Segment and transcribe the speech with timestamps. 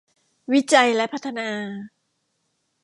[0.53, 1.49] วิจัยและพัฒนา